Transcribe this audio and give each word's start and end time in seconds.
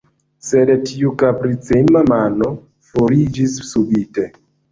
Sed 0.45 0.69
tiu 0.91 1.11
kapricema 1.23 2.01
mano 2.13 2.49
foriĝis 2.93 3.61
subite. 3.75 4.27